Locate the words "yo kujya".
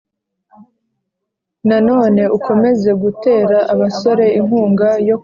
4.91-5.17